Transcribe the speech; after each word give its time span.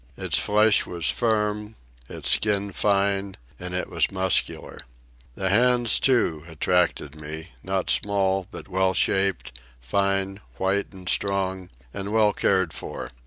Its 0.17 0.39
flesh 0.39 0.87
was 0.87 1.11
firm, 1.11 1.75
its 2.09 2.31
skin 2.31 2.71
fine, 2.71 3.37
and 3.59 3.75
it 3.75 3.87
was 3.87 4.09
muscular. 4.09 4.79
The 5.35 5.49
hands, 5.49 5.99
too, 5.99 6.43
attracted 6.47 7.21
me—not 7.21 7.91
small, 7.91 8.47
but 8.49 8.67
well 8.67 8.95
shaped, 8.95 9.61
fine, 9.79 10.39
white 10.57 10.91
and 10.91 11.07
strong, 11.07 11.69
and 11.93 12.11
well 12.11 12.33
cared 12.33 12.73
for. 12.73 13.09